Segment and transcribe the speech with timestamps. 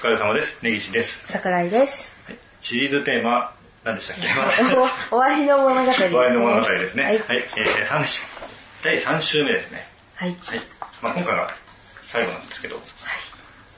[0.00, 0.58] 疲れ様です。
[0.62, 1.24] 根岸です。
[1.28, 2.22] 桜井です。
[2.26, 3.54] はいシリーズテーマ、
[3.84, 4.26] 何でしたっけ？
[5.14, 6.08] お終わりの物語ですね。
[6.08, 7.02] 終わりの物語ですね。
[7.04, 7.22] ははいい。。
[7.22, 8.22] えー三週
[8.84, 9.86] 第3週目ですね。
[10.16, 10.36] はい。
[10.44, 10.60] はい。
[11.00, 11.54] まあ今回が
[12.02, 12.80] 最後なんですけど、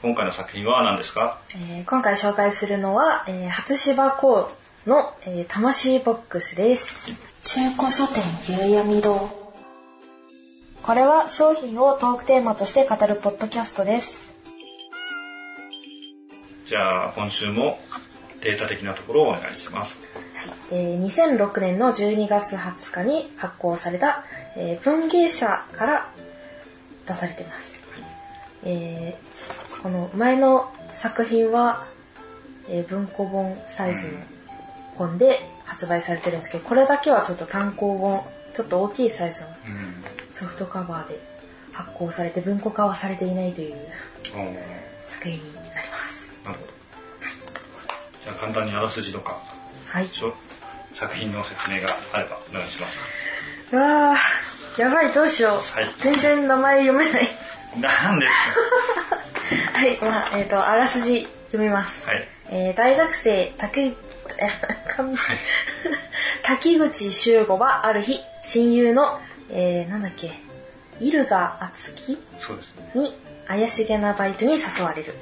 [0.03, 1.39] 今回の作品は何ですか？
[1.55, 4.51] えー今回紹介するのは、えー初芝公
[4.87, 7.09] の、えー魂ボックスです。
[7.45, 9.31] 中古書店夕闇堂。
[10.83, 14.30] これは商品をトークテーマとして語るポッドキャストです。
[16.71, 17.81] じゃあ今週も
[18.43, 19.99] データ的なところをお願いします。
[20.71, 24.23] えー2006年の12月20日に発行された、
[24.57, 26.09] えー文芸社から
[27.09, 27.81] 出されています。
[28.63, 31.89] えーこの前の作品は、
[32.69, 34.13] えー文庫本サイズの
[34.95, 40.05] 本で発売されてるんですけど、これだけはちょっと単行本、ちょっと大きいサイズのうん。
[40.33, 41.19] ソフトカバーで
[41.73, 43.75] 発行されて文庫化はされていないという
[45.05, 45.70] 作品に
[46.45, 46.73] なるほど。
[48.25, 49.41] じゃあ簡単にあらすじとか、
[49.87, 50.09] はい。
[50.95, 52.99] 作品の説明があればお願いします。
[53.73, 55.53] うわー、やばい、どうしよう。
[55.53, 57.29] はい全然名前読めない。
[57.81, 58.27] なんで？
[58.27, 58.33] す
[59.79, 62.05] はい、まあ、えっ、と、あらすじ読みます。
[62.05, 62.29] かはい。
[62.51, 63.97] えー大学生、滝、
[66.43, 70.33] 滝口修吾はある日、親友の、えー、なんだっけ、
[71.01, 72.19] イルガ敦樹。
[72.95, 73.15] に
[73.47, 75.15] 怪しげなバイトに誘われる。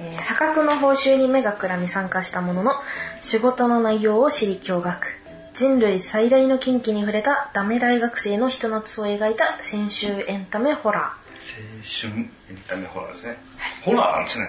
[0.00, 2.72] えー破格の報酬に目がくらみ参加したものの、
[3.22, 4.96] 仕事の内容を知り驚愕。
[5.54, 11.02] 人類最大の禁忌に触れたダメ大学生のひと夏を描いた青春エンタメホラー。
[11.02, 13.36] 青春エンタメホラーですね。
[13.82, 14.48] ホラーなんですね。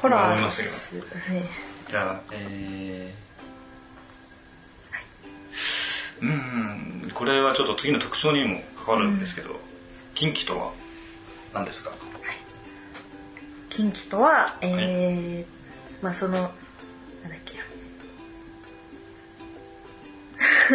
[0.00, 0.92] ホラーです。
[0.94, 1.02] ね
[1.90, 6.26] じゃあ、えー、う
[7.06, 9.60] ん、これはちょっと次の特徴にも関わるんですけど、
[10.14, 10.72] 近畿とは
[11.52, 11.90] 何ですか？
[13.72, 17.56] 近畿とは、えーまあその、なんだっけ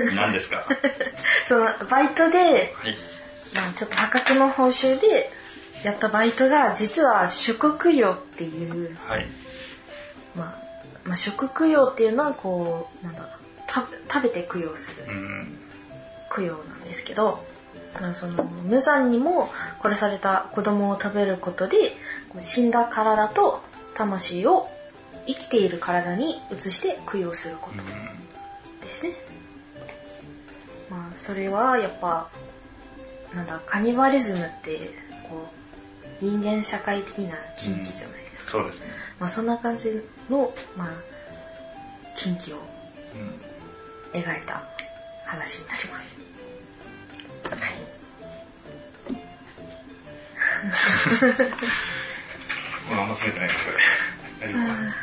[0.05, 0.15] な。
[0.15, 0.65] 何ですか？
[1.45, 2.97] そのバイトで、はい。
[3.55, 5.31] まあ、ちょっと破格の報酬で
[5.83, 9.25] やったバイトが実は食供養っていう、はい。
[10.35, 10.61] まあ、
[11.03, 13.37] まあ食供養っていうのはこうなんだ
[13.67, 13.81] た
[14.11, 15.57] 食べて供養するうん。
[16.35, 17.56] 供養なんですけど、まあ、
[18.13, 19.49] その無残にも
[19.81, 21.95] 殺された子供を食べることで
[22.41, 23.61] 死んだ体と
[23.93, 24.69] 魂を
[25.25, 29.11] 生きている体に移して供養することですね。
[30.89, 32.29] まあそれはやっぱ
[33.35, 34.91] なんだカニバリズムって
[35.29, 35.47] こ
[36.21, 38.51] う人間社会的な禁忌じゃないですか。
[38.51, 38.85] そうですね。
[39.19, 40.89] まあそんな感じのまあ
[42.15, 42.59] 禁忌をう
[43.17, 43.57] ん。
[44.13, 44.63] 描いた
[45.25, 46.16] 話になります。
[47.55, 47.69] は い。
[52.87, 54.47] これあんま詰めてないですこれ。
[54.47, 54.95] 大丈夫かな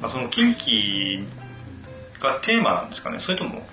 [0.00, 1.26] まあ、その近畿
[2.20, 3.18] がテーマなんですかね？
[3.20, 3.66] それとも、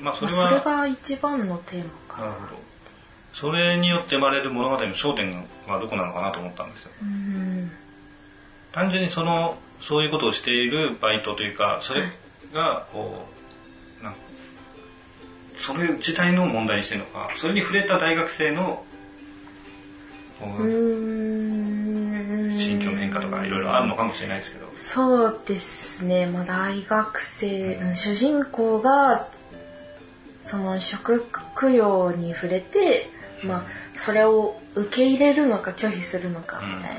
[0.00, 2.28] まあそまあれは、それが一番のテーマかな。
[2.28, 2.62] なるほど。
[3.34, 6.90] それによって生まれる物語の焦点はどこなのかなと思ったんですよ。
[7.02, 7.70] うん。
[8.72, 12.02] 単純にその、そういうことをしているバイトというか、それ
[12.52, 13.37] が、こう、
[15.58, 18.84] それ自体の問題にしてるのか、それに触れた大学生の。
[20.40, 20.48] 心
[22.80, 27.96] 境の変化とかいろいろあるのかもしれないですけど、そうですね、まあ、大学生、うん。
[27.96, 29.26] 主人公が
[30.44, 31.26] その食
[31.60, 33.10] 供養に触れて、
[33.42, 33.64] まあ、
[33.96, 36.94] それを受け入れるのか拒否するのかみたい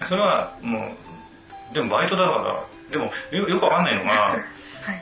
[0.00, 0.94] な、それはも
[1.70, 4.40] う、でもバイトだから、でもよよくわかんないのが、はい、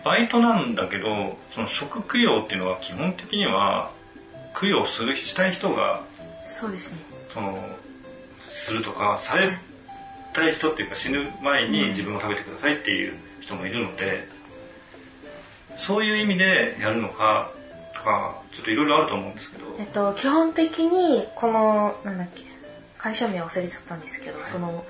[0.05, 3.91] バイトなんだけど、その食供養っていうのは基本的には、
[4.59, 6.03] 供養する、したい人が、
[6.47, 6.99] そうですね。
[7.33, 7.59] その、
[8.49, 9.57] するとか、され
[10.33, 14.29] たい人っていうか死ぬ前に自分も食べてくださいっていう人もいるので、
[15.77, 17.51] そういう意味でやるのか
[17.95, 22.43] とか、ちょっといろいろあると思うんですけど、えっと基本的にこのなんだっけ
[22.97, 24.85] 会社名忘れちゃったんですけどその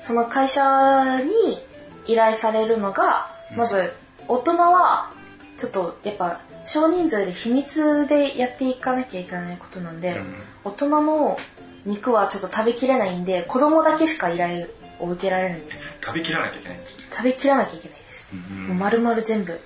[0.00, 1.60] その会社に
[2.06, 3.92] 依頼されるのがまず
[4.28, 5.12] 大人は
[5.56, 10.34] ちょっとやっぱ少人数で秘密でやっていかなきゃいけないことなんで、うん。
[10.64, 11.38] 大人の
[11.84, 14.66] 肉はちょっと食べきれないんで子供だけしか依頼
[14.98, 16.98] を受けられないんです食べきらなきゃいけないんですよ。
[17.10, 19.60] 食べきらなきゃいけないです、うんもう丸々全部。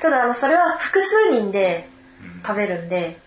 [0.00, 1.88] ただあのそれは複数人で
[2.46, 3.18] 食べるんで、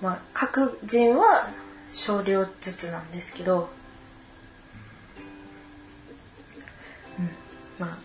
[0.00, 1.48] まあ、各人は
[1.88, 3.68] 少量ずつなんですけど、
[7.78, 7.98] まあ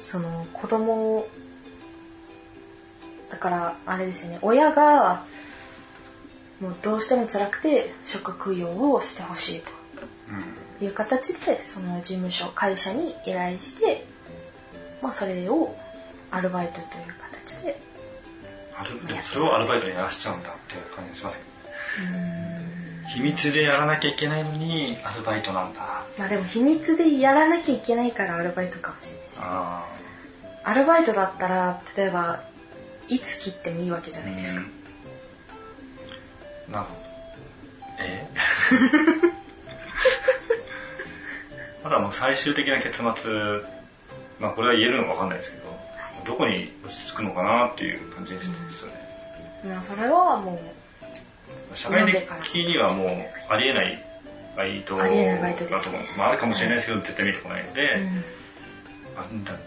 [0.00, 1.28] その子供を
[3.30, 5.24] だからあれですよね親が
[6.60, 9.76] もうどうしても辛くて職供養をしてほしいと。
[10.78, 14.06] いう形でその事務所会社に依頼して、
[15.00, 15.74] まあ、それを
[16.30, 17.80] アルバイトという形で。
[19.06, 22.55] でもそれをアルバイトにやらせちゃうんだっていう感じがしますけど
[23.08, 26.04] 秘密でやらなきゃいけないのにアルバイトなんだ。
[26.18, 29.84] まあでも秘密でやらなきゃいけないからアルバイトかもしれないですあ。
[30.64, 32.42] アルバイトだったら例えば
[33.08, 34.60] いつ切ってもいいわけじゃあないですか、
[36.68, 37.00] なるほど。
[38.00, 38.26] え？
[41.84, 43.04] まだもう最終的な結末
[44.40, 45.66] まあこれは言えるのか分かんないですけど
[46.26, 48.58] どこに落ち着くのかなっていう感じですよね、
[49.64, 50.58] まあそれはもう
[51.76, 53.08] 社会的にはもう
[53.52, 54.02] ありえない
[54.56, 58.24] バイトだと思うまああるかもしれないですけど、絶対見てこないので、うん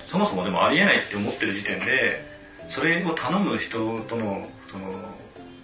[0.08, 2.24] そもそもでもありえないって思ってる時点で
[2.68, 4.92] それを頼む人とのその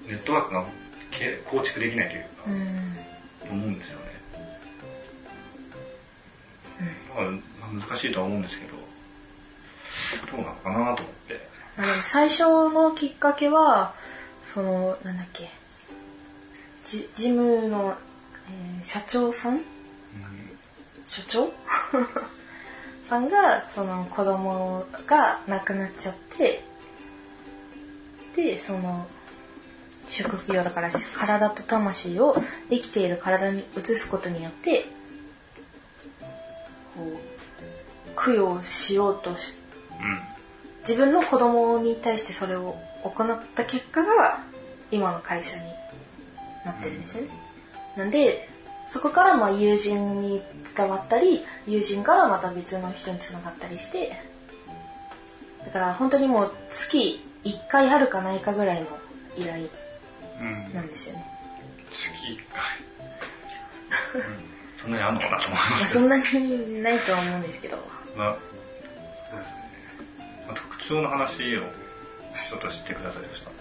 [0.07, 0.65] ネットワークが
[1.11, 3.57] け構築できないというか、うん。
[3.57, 4.05] 思うんですよね、
[7.15, 8.71] まあまあ難しいとは思うんですけど
[10.35, 11.47] どうなのかなと思って。
[11.77, 13.93] まあでも最初のきっかけは
[14.43, 15.49] そのなんだっけじ
[16.85, 17.97] 事務の、
[18.47, 19.59] えー社長さん？
[21.05, 21.51] 所長？
[23.05, 26.63] さんがその子供が亡くなっちゃって
[28.35, 29.07] でその
[30.09, 32.35] 職業だから体と魂を
[32.69, 34.85] 生きている体に移すことによって
[36.95, 39.55] こう供養しようとし
[39.99, 40.19] うん。
[40.87, 44.43] 自分の子供に対してそれを行った結果が
[44.91, 45.63] 今の会社に
[46.65, 47.29] なってるんですよね。
[47.95, 48.49] なんで
[48.85, 50.41] そこからまあ友人に
[50.75, 54.15] 伝わったり友人からまた別の人につながったりして
[55.65, 58.87] だから本当にもう月1回あるかないかぐらいの
[59.37, 59.67] 依頼
[60.39, 61.25] うんなんですよね。
[61.91, 62.37] 月1
[64.13, 64.55] 回、うん。
[64.77, 67.77] そんなにあんのかなと思いままあすそんなにないとは思うんですけど。
[68.15, 68.37] まあ
[69.31, 69.63] そうですね、
[70.47, 73.54] まあ、特徴の話をちょっと知ってくださいました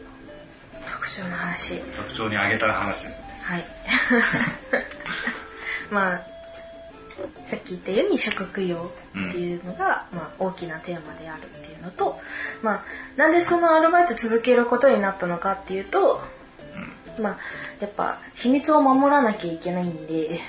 [0.90, 1.81] 特徴の話。
[1.81, 3.25] 特徴に挙げた話ですね。
[3.42, 3.64] はい。
[5.90, 6.20] まあ、
[7.46, 12.19] さっき言ったように食供養っていうのが、まあ、大きなテーマであるっていうのと、
[12.62, 12.82] まあ、
[13.16, 16.22] なんでそのアルバイト続けることになったのかっていうと、
[17.20, 17.38] まあ、
[17.81, 20.40] やっぱ秘密を守らなきゃいけないんで、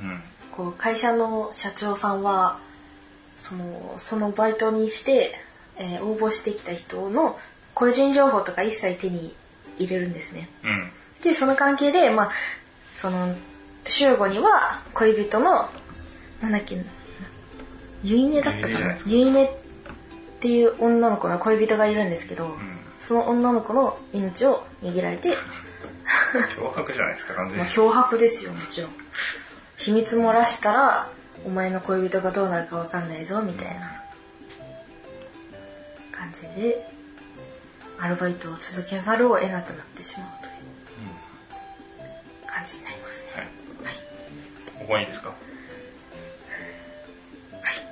[0.00, 0.22] うん。
[0.52, 2.58] こう会社の社長さんは
[3.36, 5.38] そのそのバイトにして、
[5.76, 7.38] えー応募してきた人の
[7.74, 9.34] 個人情報とか一切手に
[9.78, 10.48] 入れるんですね。
[10.64, 10.90] うん。
[11.22, 12.30] でその関係でまあ
[12.94, 13.34] その
[13.86, 15.68] 週後には恋人の
[16.40, 16.80] なんだっけ
[18.02, 18.96] ゆいねだったかな？
[19.06, 19.48] ゆいねっ
[20.40, 22.56] ていう女の子の恋人がいるんですけど、
[22.98, 25.30] その女の子の命を握られて、
[26.56, 28.90] 脅迫じゃないですか完全 まあ、に脅迫ですよもちろん。
[29.76, 31.08] 秘密漏らしたら
[31.44, 34.02] お前の恋人がどうなるかわかんないぞみたいな
[36.12, 36.90] 感じで
[38.00, 40.52] アルバイトを続けざるを得なくなってしまうという
[42.46, 43.32] 感じになりますね。
[43.34, 43.44] はい。
[43.84, 43.94] はい。
[44.78, 45.32] ここはいいですか？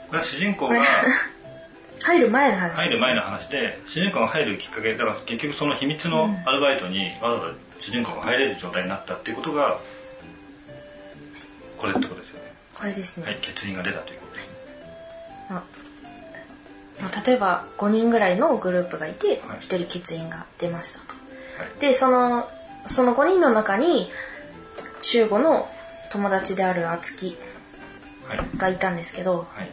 [0.08, 0.76] これは主人公が
[2.00, 9.80] 入る前の話入る前の話で主人公が入るきっかけだから結局その秘密のアルバイトにわざわざ主人公が入れる状態になったっていうことが
[11.76, 12.52] これってことですよね。
[12.73, 14.21] これですね、はい欠員が出たという
[17.25, 19.59] 例えば5人ぐらいのグループがいてはい。
[19.59, 21.07] 1人欠員が出ましたと。
[21.09, 21.81] はい。
[21.81, 22.49] でその
[22.87, 24.11] その5人の中に
[25.03, 25.69] 週5の
[26.11, 27.38] 友達である敦貴
[28.29, 28.38] はい。
[28.57, 29.71] がいたんですけどはい。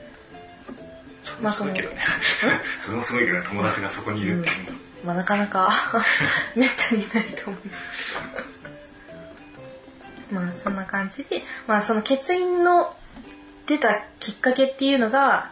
[1.24, 1.98] それまあもすごいけどね。
[2.82, 4.66] それもすごいけどね友達がそこにいるっていう。
[4.68, 5.70] とまあ、なかなか
[6.56, 8.64] めったにないと思います。
[10.32, 12.96] まあそんな感じで、まあその欠員の
[13.68, 15.52] 出たきっかけっていうのが、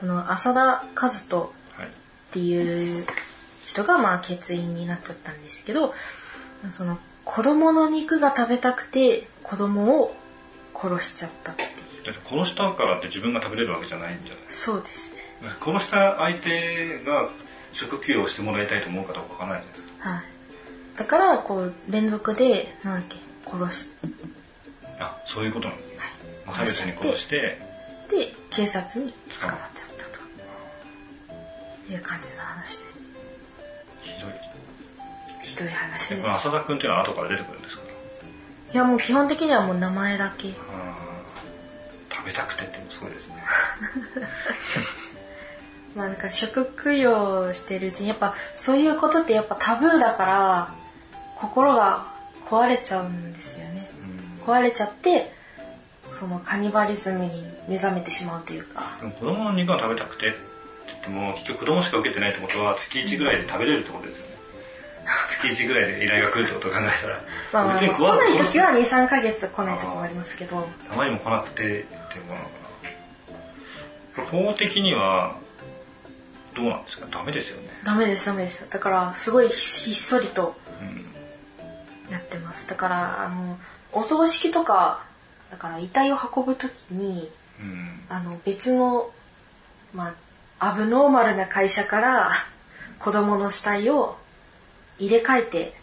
[0.00, 3.06] この浅田和人はいっていう
[3.66, 5.94] 人がまあ欠員になっちゃったんですけど、
[6.70, 10.16] その子供の肉が食べたくて子供を
[10.74, 11.68] 殺しちゃったっていう。
[12.28, 14.42] 殺したからって自分が食べれるわけじゃないんじゃない？
[14.54, 15.20] そうですね。
[15.60, 17.28] 殺した相手が
[17.72, 20.24] 職給をしてもらいたいと思うかどうかわからないじゃないですかはい。
[20.96, 23.16] だから、こう連続で、なんだっけ、
[23.48, 23.90] 殺し
[24.98, 25.96] あそういうことなんですね
[26.46, 27.58] 無差別に殺して
[28.10, 30.04] で警察に捕まっちゃった
[31.88, 32.84] という感じの話で。
[32.84, 32.90] す
[34.02, 34.32] ひどい。
[35.42, 36.22] ひどい話で。
[36.22, 37.82] す浅田君っていうのは後から出てくるんですか？
[38.72, 40.52] いやもう基本的にはもう名前だけ。
[42.12, 43.42] 食べたくてってもすごいですね。
[45.96, 50.74] まあなんか食供養してるうちにやっぱそういうことってやっぱタブーだから
[51.36, 52.06] 心が
[52.46, 53.90] 壊れちゃうんですよね、
[54.46, 55.32] 壊れちゃって
[56.12, 58.98] そのカニバリズムに目覚めてしまうというか。
[59.00, 60.38] でも子供の肉が食べたくてって
[60.86, 64.32] 言っても結局子供しか受けてないってことは月1ぐらいで食べれるってことですよね、
[65.28, 67.20] 月1ぐらいで依頼が来るってことを考えたら、
[67.52, 70.68] まあ、まあ、別に来ない時は23か月来ない時もありますけど。
[70.90, 71.88] あまりにも来なくてっていうこ
[72.28, 72.46] となの
[74.26, 75.36] かな法的には
[76.54, 77.06] どうなんですか？
[77.10, 77.70] ダメですよね。
[77.84, 78.68] ダメですダメです。
[78.68, 82.12] だからすごいひっそりとうん。
[82.12, 82.66] やってます。
[82.68, 83.58] だからあの
[83.92, 85.04] お葬式とか
[85.50, 87.30] だから遺体を運ぶ時に
[87.60, 88.00] うん。
[88.08, 89.10] あの別の
[89.94, 90.14] ま
[90.58, 92.30] あアブノーマルな会社から
[92.98, 94.16] 子供の死体を
[94.98, 95.74] 入れ替えて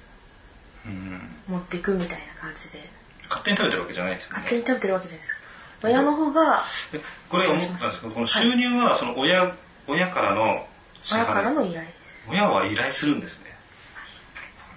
[0.86, 1.22] うん。
[1.48, 2.98] 持っていくみたいな感じで。
[3.30, 4.34] 勝手に食べてるわけじゃないですよね。
[4.36, 5.48] 勝手に食べてるわけじゃないですか。
[5.84, 9.56] 親の方がでこれ思ったんですけどこの収入はその親,、
[9.86, 10.66] 親からの
[11.12, 11.86] 親からの依頼。
[12.30, 13.46] 親は依頼するんですね。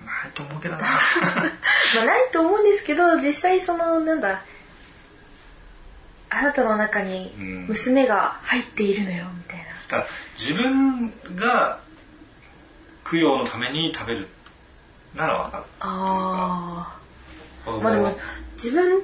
[0.05, 0.83] ないと思うけどな。
[1.97, 4.43] まあないと思うんですけど実際そのなんだ
[6.31, 7.67] あなたの中にうん。
[7.67, 10.07] 娘が入っているのよみたいな。
[10.39, 11.81] 自分が
[13.11, 14.29] 供養のために食べる
[15.15, 15.65] ならわかる。
[15.81, 16.97] あ
[17.67, 18.15] あまあでも
[18.55, 19.03] 自分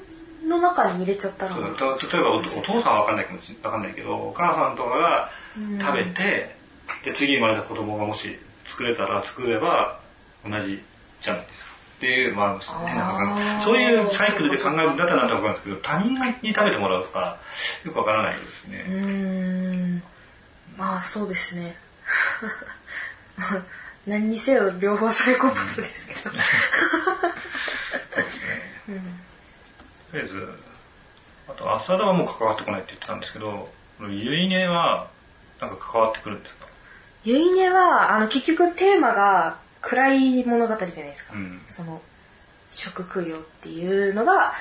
[0.48, 1.56] の中に入れちゃったら。
[1.56, 1.66] 例え
[2.22, 5.30] ばおお父さんは分かんないかもしわかんないけどお母さんとかが
[5.80, 6.56] 食べて、
[7.04, 10.00] で次生まれた子供がもし作れたら作れば
[10.48, 10.82] 同じ
[11.20, 11.65] じゃないですか
[11.96, 13.18] っていうまあ変な考
[13.60, 16.10] えそういうサイクルで考えるんだったらなんとか分かるんですけど他人
[16.42, 17.38] に食べてもらうとか
[17.84, 18.96] よくわからないですね、うー
[19.96, 20.02] ん。
[20.76, 21.76] まあそうですね。
[23.36, 23.62] まあ
[24.06, 26.20] 何にせよ両方サイコパスですけど。
[26.20, 26.32] そう
[28.24, 28.44] です
[28.88, 29.02] ね、
[30.12, 30.58] とりあえず
[31.48, 35.08] あと浅田はもう関わってこないって言ってたんですけどゆいねは
[35.60, 36.66] なんか関わってくるんですか？
[37.24, 41.60] ゆいねはあの結局テーマが暗い物語じゃないですか、うん。
[41.68, 42.02] その
[42.72, 44.52] 食供養っていうのが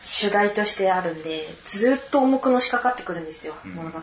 [0.00, 3.70] 主題としてあるんでずっと重くのしかかってくるんですよ、ん。
[3.70, 4.02] 物語は。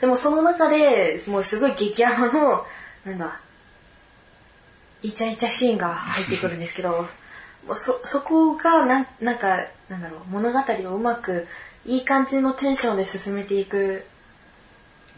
[0.00, 2.64] でもその中でもうすごい激ヤバの
[3.04, 3.40] なんだ
[5.02, 7.06] イチャイチャシーンが入ってくるんですけど
[7.68, 11.46] もうそそこがなんなんかなんだろう物語をうまく
[11.84, 14.06] いい感じのテンションで進めていく。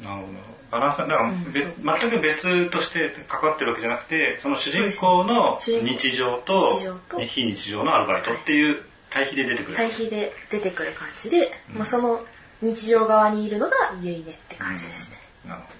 [0.02, 12.24] なるほどバランスだから別、全く別として関わってるわけじゃなくてその主人公の日常と日常と非日常のアルバイトっていう対比で出てくる、対比で出てくる感じで、まあ、その
[12.60, 15.78] 日常側にいるのがゆいねって感じですね、なるほど。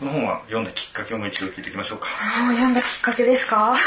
[0.00, 2.08] この本は読んだきっかけをもう一度聞いていきましょうか。
[2.50, 3.74] 読んだきっかけですか？
[3.74, 3.78] はい。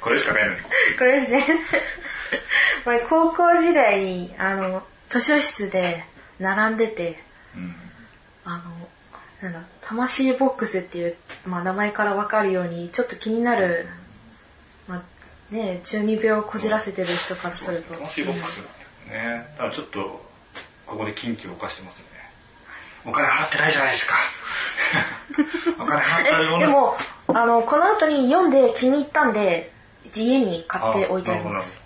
[0.00, 0.58] これしかないのに。
[0.98, 1.44] これですね。
[2.84, 6.04] まあ高校時代にあの図書室で
[6.40, 7.22] 並んでて
[7.54, 7.76] うん
[8.46, 8.64] あの
[9.42, 13.86] なんだ魂ボックスっていう、まあ、名前から分かるようにちょっと気になる、
[14.88, 15.02] まあ
[15.54, 17.94] ね、中二病をこじらせてる人からすると。
[17.94, 19.46] 楽しいボックスなんだよね。
[19.52, 20.24] だからちょっと
[20.86, 22.10] ここで禁忌を犯してますよね。
[23.04, 24.14] お金払ってないじゃないですか。
[25.78, 26.56] お金払ってるもの。
[26.56, 26.96] えでも
[27.28, 29.72] あのこの後に読んで気に入ったんで
[30.14, 31.80] 家に買って置いてあります。
[31.80, 31.85] ど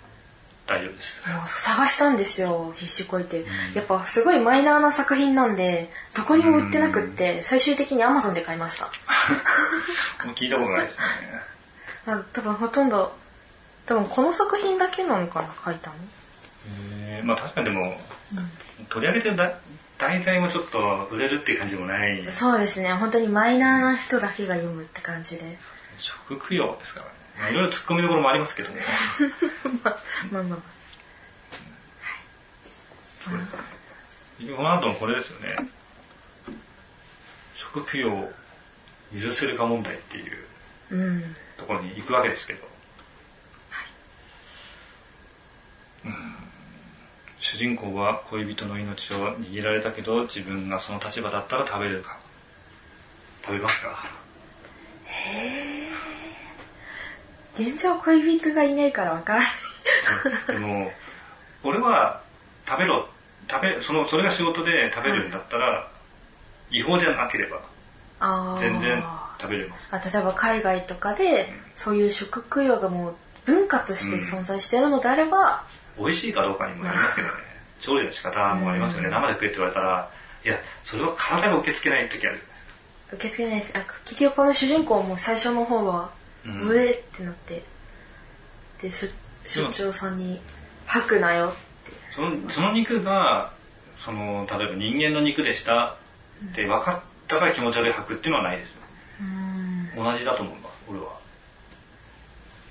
[0.71, 1.21] 大丈夫です。
[1.65, 8.85] 探したんですよ必死こいて、やっぱすごいマイナーな作品なんでどこにも売ってなくって最終的に Amazon で買いました。
[10.25, 11.03] もう聞いたことないですね。
[12.07, 13.15] あ多分ほとんど
[13.85, 15.95] 多分この作品だけなのかな書いたの？
[17.03, 17.99] えーまあ確かにでも、
[18.89, 19.57] 取り上げてるだ
[19.97, 22.31] 題材もちょっと売れるっていう感じでもない。
[22.31, 22.93] そうですね。
[22.93, 25.57] 本当にマイナーな人だけが読むって感じで。
[25.97, 28.77] 食供養ですからねまあいろいろ突っ込みどころもありますけども。
[29.83, 29.97] まあ
[30.31, 30.59] まあまあ。
[34.55, 35.55] この後のこれですよね。
[37.55, 38.33] 食供養を
[39.19, 40.45] 許せるか問題っていう
[40.89, 42.67] うんところに行くわけですけど、
[46.05, 46.35] うん。
[47.39, 52.17] 主人公は恋人の命を握られたけど自分がその立場だったら食べるか。
[53.43, 54.09] 食べますか？
[57.69, 59.51] 現状恋人がいないからわからない。
[60.47, 60.91] でも
[61.63, 62.21] 俺は
[62.67, 63.07] 食べろ。
[63.49, 65.89] 食べそのそれが仕事で食べるんだったら、
[66.69, 67.59] 違法じゃなければ
[68.59, 69.03] 全然
[69.39, 69.87] 食べれます。
[69.91, 73.15] あ例えば海外とかでそういう食供養がもう
[73.45, 75.65] 文化として存在しているのであれば、
[75.97, 77.33] 美味しいかどうかにもよりますけどね。
[77.81, 80.09] 調理の仕方もありますよね、生で食えって言われたら
[80.45, 82.71] いやそれは体が受け付けない時あるじゃないですか。
[83.13, 83.71] 受け付けないです。
[83.75, 86.11] あ結局この主人公も最初の方は、
[86.45, 87.63] ううんえってなって
[88.81, 89.11] で出
[89.45, 90.41] 出張さんに
[90.85, 91.47] 「吐くなよ」
[91.85, 93.51] ってそのその肉が
[93.97, 95.95] その例えば人間の肉でした
[96.51, 98.81] って分かったから気持ち悪い吐くっていうのはないですね。
[99.21, 100.03] うん。
[100.03, 101.21] 同じだと思うんだ俺は。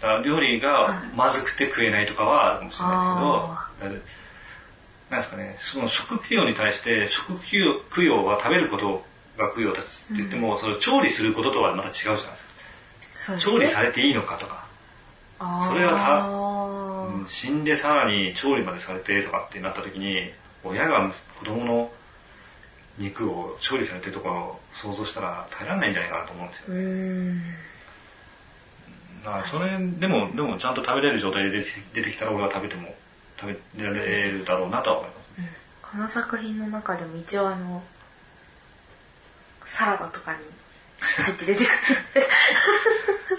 [0.01, 4.01] だから料理がまずくて食えないとかはあるかもしれないですけど、
[5.11, 7.39] なんですかね、その食供養に対して食
[7.93, 9.05] 供養は食べること
[9.37, 12.50] が供養だって言っても、それ調理することとはまた違うじゃないですか。
[13.39, 14.67] 調理されていいのかとか、
[15.69, 16.27] それはた
[17.15, 20.33] うん死んでさらに調理までされてとかってなった時に、
[20.65, 21.91] 親が子供の
[22.99, 26.65] 肉を調理されてるところを想像したら耐えられないんじゃないかなと思うんですよ。
[26.69, 27.43] うーん。
[29.25, 32.95] だからそれでもでもちゃんと食べれる状態で出てきたら俺は食べても
[33.39, 35.21] 食べられるだろうなとは思います。
[35.83, 37.83] この作品の中でも一応あの
[39.67, 40.39] サラダとかに
[41.01, 42.27] 入って出てくる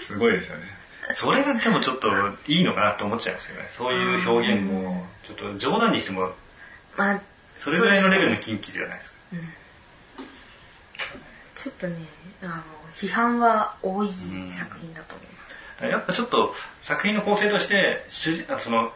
[0.02, 0.64] すごいですよね。
[1.14, 2.10] それがでもちょっと
[2.46, 3.68] いいのかなって思っちゃいますよね。
[3.72, 5.06] そういう表現も。
[5.26, 6.32] ちょっと冗談にしても
[6.96, 7.20] まあ
[7.58, 9.16] それぐらいのレベルの近畿じゃないですか。
[11.54, 11.96] ちょっとね
[12.42, 12.52] あの
[12.94, 18.92] 批判は多い作品だと思います、やっぱちょっと作品の構成として主人あその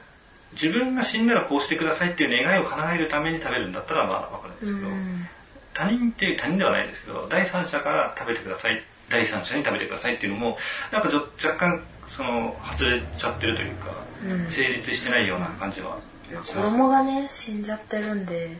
[0.52, 5.28] 自分が死んだらこうしてくださいっていう願いを叶えるために食べるんだったらまあわかるんですけど、うん。
[5.75, 10.58] 他人っていう他人ではないですけど第三者から食べてください第三者に食べてくださいっていうのも
[10.90, 13.92] なんかちょ若干その外れちゃってるというか、
[14.25, 14.46] うん。
[14.48, 15.98] 成立してないような感じは
[16.28, 18.56] します子供がね死んじゃってるんで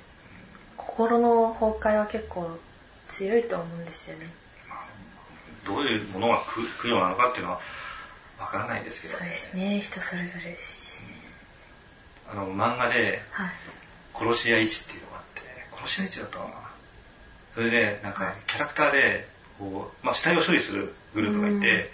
[0.77, 2.59] 心の崩壊は結構
[3.09, 4.27] 強いと思うんですよね。
[5.65, 7.61] どういうものが供供養なのかっていうのは
[8.39, 9.81] わからないですけどそうですね。
[9.81, 10.99] 人それぞれですし。
[12.31, 13.51] あの漫画ではい
[14.15, 15.41] 「殺し屋一」っていうのがあって
[15.77, 16.51] 殺し屋一だったかな。
[17.55, 21.91] それでなんかキャラクターでこう、まあ、死体を処理するグループがいて、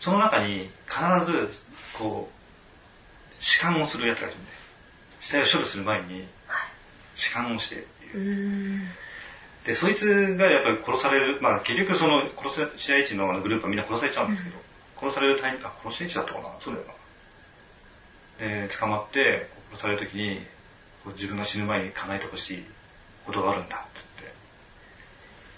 [0.00, 1.48] その中に必ず
[1.98, 4.50] こう弛緩をするやつがいるんで
[5.20, 6.26] 死体を処理する前に
[7.14, 8.80] 弛緩をしてっていう。
[9.64, 14.56] でそいつがやっぱり殺されるまあ結局その殺し屋一のあのグループはみんな殺されちゃうんですけど、
[15.00, 16.48] 殺されるタイミングあ殺し屋一だったかな？
[16.60, 16.86] そうだよ
[18.40, 18.66] な。
[18.66, 20.40] で捕まって殺される時に
[21.02, 22.64] こう自分が死ぬ前に叶えてほしい
[23.24, 24.02] ことがあるんだっつっ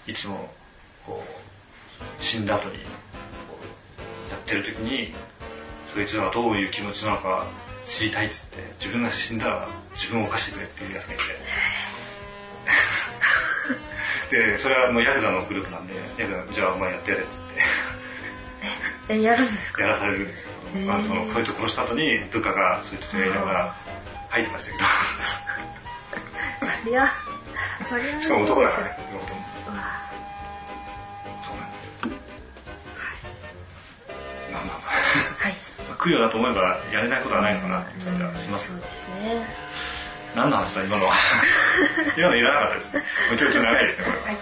[0.06, 0.12] て。
[0.12, 0.54] いつも
[1.04, 1.30] こう
[2.20, 2.74] 死んだ後に
[4.30, 5.12] やってる時に
[5.94, 7.46] そいつらはどういう気持ちなのか
[7.86, 11.22] 知りたいっつって自分が死んだら自分を犯してくれっていうやつがいて。
[14.30, 17.38] でそれはもうヤクザのグループなんでヤクザじゃあお前やってやれっつっ
[19.08, 19.14] て。
[19.14, 19.82] えやるんですか？
[19.82, 20.84] やらされるんですよ、へー。
[20.86, 23.76] まあ、そのそいつを殺した後に部下がそいつとやりながら
[24.30, 24.78] 吐いてましたけ
[26.66, 27.12] そりゃ
[27.88, 29.35] そりゃどしかも男だからね男
[36.06, 38.68] あ供養だと思えばやれないことはないのかなっていう感じはします。
[38.72, 39.44] そうですね。
[40.36, 41.14] 何の話だ今のは。
[42.16, 42.92] 今のいらなかったです。
[42.92, 44.18] ねもう今日ちょっと長いですねこれ。
[44.18, 44.36] は、はい。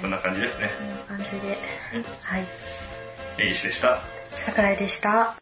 [0.00, 0.70] そんな感じですね。
[0.78, 1.58] こんな感じで。
[2.22, 2.46] はい。
[3.38, 3.98] 根岸でした。
[4.30, 5.34] 桜井でした。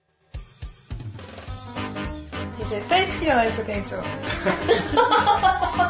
[2.71, 3.97] 絶対好きじゃないですか店長。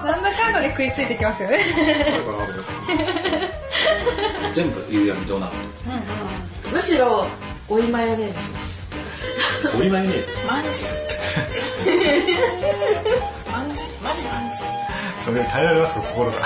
[0.05, 1.61] なんだかんだで食いついてきますよね。
[4.53, 5.53] 全部夕闇堂なの？
[6.73, 7.27] むしろ
[7.69, 8.74] おいマヨネーズ
[9.79, 10.15] お祝いね。
[10.47, 10.85] マンジ
[13.51, 14.59] マンジマジマンジ
[15.23, 16.39] それ耐えられますか心が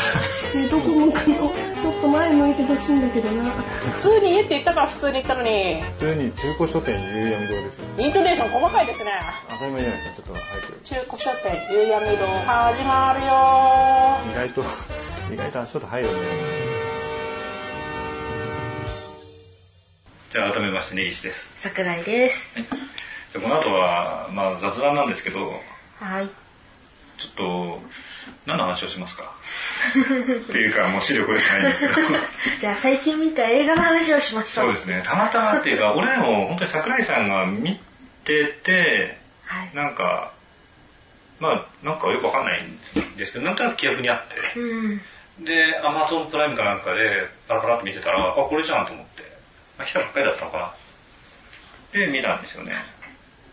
[0.70, 9.11] どこ向くのちょっと前向いてほしいんだけどな普通に家って言ったから普通に言ったのに普通に中古書店夕闇堂ですイントネーション細かいですね
[9.51, 14.62] 当たり前じゃないですかちょっと早く中古書店夕闇堂始まるよ意外と
[15.33, 16.67] 意外と足音入るね
[20.33, 21.51] じゃあ改めまして根岸です。
[21.57, 22.51] 桜井です。
[22.55, 25.61] じゃあこの後は、まあ、雑談なんですけど
[26.01, 26.29] はい。
[27.19, 27.81] ちょっと
[28.47, 29.25] 何の話をしますか？
[29.91, 31.95] っていうかもう資料これしかないんですけど。
[32.61, 34.67] じゃあ最近見た映画の話をしましょう。
[34.67, 35.03] そうですね。
[35.05, 37.81] たまたまっていうか俺でも本当に桜井さんが見
[38.25, 39.71] ててはい。
[39.75, 40.33] なんか
[41.41, 42.79] まあなんかよくわかんないん
[43.17, 44.61] ですけどなんとなく記憶にあって。
[44.61, 45.01] うん。
[45.41, 49.28] でアマゾンプライムかなんかでパラパラっと見てたらあこれじゃんと思って、まあ、
[49.85, 50.75] 来たばっかりだったのかな
[51.93, 52.73] で見たんですよね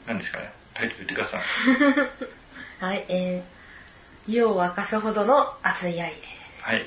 [0.07, 1.41] 何ですかねタイトル言ってください
[2.83, 6.35] はいえー、湯を沸かすほどの熱い愛です
[6.65, 6.83] はい。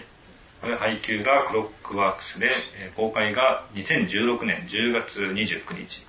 [0.60, 6.04] これ配給がクロックワークスで、えー公開が2016年10月29日。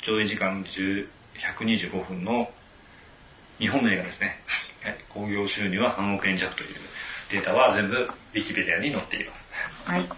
[0.00, 1.06] 上映時間10
[1.58, 2.50] 125分の
[3.58, 4.40] 日本の映画ですね。
[4.82, 4.96] はい。
[5.10, 6.68] 興行収入は3億円弱という
[7.30, 9.44] データは全部ウィキペディアに載っています。
[9.84, 10.08] はいはい。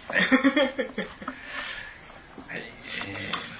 [2.47, 2.61] はい。
[2.61, 3.57] えー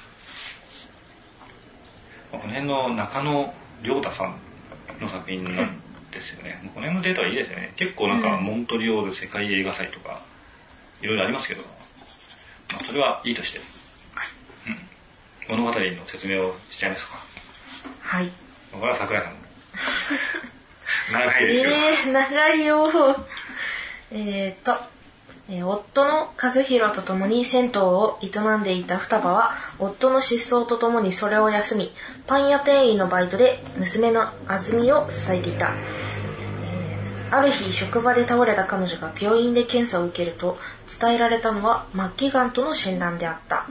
[2.32, 4.36] まあこの中野亮太さん
[5.02, 6.60] の作品なんですよね。
[6.74, 7.74] この辺のデータはいいですよね。
[7.76, 10.22] 結構なんか、モントリオール世界映画祭とか、
[11.02, 13.60] いろいろありますけど、まあ、それはいいとして、
[15.50, 17.24] うん、物語の説明をしちゃいますか。
[18.02, 18.30] はい。
[18.72, 19.34] これは桜井さん。
[21.14, 23.26] 長いですよ、えー、長いよ。
[24.12, 24.78] えーと、
[25.50, 31.92] え夫の和弘と共に銭湯を営んでいた双葉は夫の失踪とともにそれを休み
[32.26, 35.72] パン屋店員のバイトで娘の安住を支えていた、
[36.66, 36.98] えー
[37.30, 40.58] ある日職場で倒れた彼女が病院で検査を受けると
[41.00, 43.68] 伝えられたのは末期がんとの診断であった。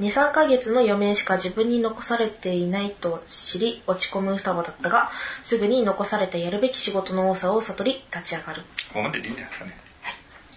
[0.00, 5.12] 23ヶ月の余命しか自分に残されていないと知り落ち込む双葉だったが
[5.44, 8.62] すぐに残されたやるべき仕事の多さを悟り立ち上がる。
[8.88, 9.76] ここまででいいんじゃないですかね、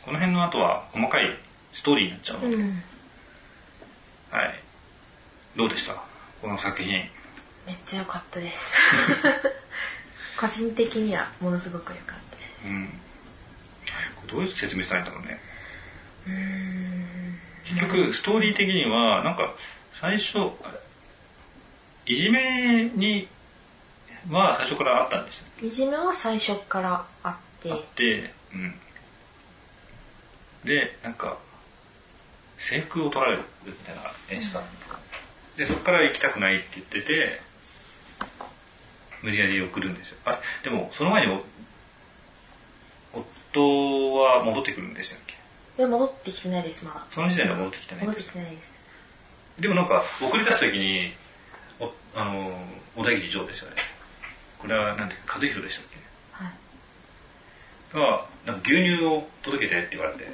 [0.08, 1.26] この辺の後は細かい
[1.74, 2.82] ストーリーになっちゃうので、うん。
[4.32, 4.64] はい。
[5.58, 6.02] どうでした？
[6.42, 6.94] この作品。
[7.66, 8.74] めっちゃ良かったです。
[10.40, 12.68] 個人的にはものすごく良かったです。
[12.68, 12.90] うん。
[14.28, 15.12] どういう説明したらいいん。
[15.12, 15.42] だろうね
[17.66, 19.54] 結局ストーリー的にはなんか
[20.00, 20.38] 最初
[22.06, 23.28] いじめに
[24.30, 27.74] は最初からあったんですよいじめは最初からあって。
[27.74, 28.80] あって、うん、
[30.68, 31.38] でなんか
[32.60, 35.00] 制服を取られるみたいな演出だったんですか、
[35.58, 37.42] でそこから行きたくないって言ってて
[39.24, 40.18] 無理やり送るんですよ。
[40.26, 41.44] あれでもその前にお
[43.54, 45.36] 夫は戻ってくるんでしたっけ？
[45.78, 47.06] で戻ってきてないですまだ。
[47.12, 48.78] その時点では戻ってきてないん戻ってきてないです。
[49.60, 51.14] でもなんか送り出す時に
[51.80, 52.52] おあの
[52.96, 53.78] 小田切城ですよね。
[54.60, 55.98] これは何ていうか和弘でしたっけ？
[57.94, 58.10] はい。
[58.10, 60.28] がなんか牛乳を届けてって言われて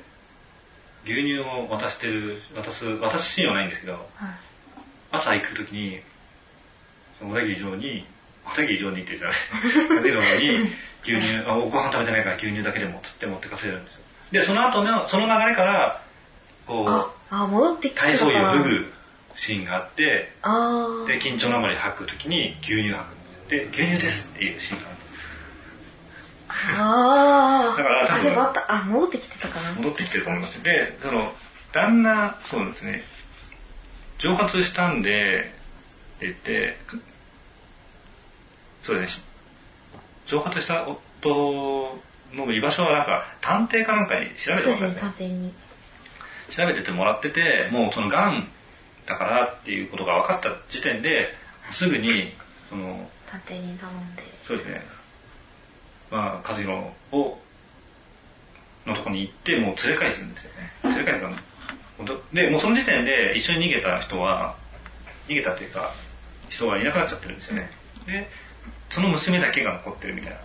[1.05, 4.03] 牛乳を渡してる渡す渡すシーンはないんですけどはい。
[5.11, 5.99] 朝行く時に
[7.21, 8.05] 小田切城に
[8.45, 10.69] 小田切城にって言ってた和弘に
[11.03, 13.99] 牛乳あご飯食べてないから牛乳だけでもつって持ってかせるんですよ。
[14.31, 16.01] でその後のその流れから
[16.65, 18.93] こあうあ戻ってきて体操着を脱ぐ
[19.35, 23.69] シーンがあってあで緊張のあまり吐く時に牛乳吐くんですよ。
[23.81, 25.02] で牛乳ですっていうシーンがあるんです
[26.77, 29.71] あああだから多分ああ戻ってきてたかな。
[29.73, 31.31] 戻ってきてると思いますでその
[31.71, 33.03] 旦那そうですね。
[34.19, 35.51] 蒸発したんで
[36.17, 36.77] って言って
[38.83, 39.25] そうですね。
[40.27, 41.99] 蒸発した夫
[42.33, 45.53] の居場所はなんか探偵かなんかに調べてそうですね探偵に。
[46.49, 48.47] 調べててもらっててもうそのがん
[49.05, 51.27] だからっていうことが分かった時点で
[51.71, 52.31] すぐに
[52.69, 54.23] その探偵に頼んで。
[54.45, 55.02] そうですね
[56.13, 56.71] まあ和弘
[57.11, 57.39] を
[58.85, 60.95] のとこに行ってもう連れ返すんですよね。
[60.95, 61.25] 連れ返す
[62.33, 64.55] でもうその時点で一緒に逃げた人は
[65.27, 65.91] 逃げたっていうか
[66.49, 67.69] 人がいなくなっちゃってるんですよね。
[68.05, 68.29] で
[68.91, 70.37] その娘だけが残ってるみたいな。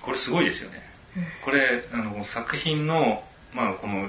[0.00, 0.80] これすごいですよね、
[1.44, 4.08] これあの作品のまあこの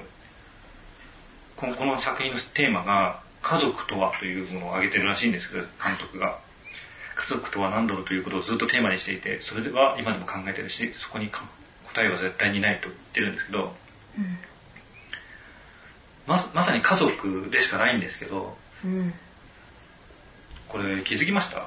[1.58, 6.40] このこの作品のテーマが「家族とは」というものを挙げてるらしいんですけど監督が。
[7.22, 11.46] 家族とは何だろうということをずっとテーマにしていてそれは今でも考えてるしそこにか
[11.94, 13.74] 答えは絶対にないと言ってるんですけど、
[16.26, 19.14] ままさに家族でしかないんですけどうん。
[20.68, 21.64] これ気づきました？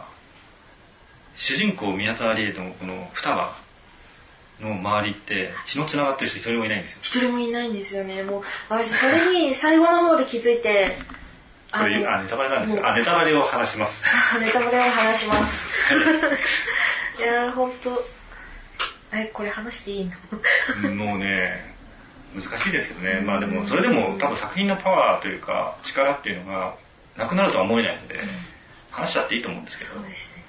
[1.36, 3.54] 主人公宮沢りえのこの双葉
[4.60, 6.98] の周りって血のつながってる人一人もいないんですよ。
[7.02, 8.22] 一人もいないんですよね。
[8.22, 10.96] もう私それに最後の方で気づいて
[11.78, 14.04] これのあネタバレなんですあネタバレを話します。
[14.40, 15.68] ネタバレを話します。
[17.18, 17.22] い。
[17.22, 18.04] やーほんと
[19.12, 20.10] えこれ話していい
[20.82, 20.90] の？
[20.94, 21.74] もうね
[22.34, 23.20] 難しいですけどね。
[23.20, 26.74] まあでもそれでも多分作品のパワーというか力っていうのが
[27.16, 28.20] なくなるとは思えないので
[28.90, 29.94] 話しちゃっていいと思うんですけど。
[29.94, 30.44] そうですね。